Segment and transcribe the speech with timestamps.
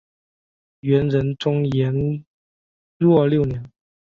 [0.79, 2.25] 元仁宗延
[2.97, 3.63] 佑六年。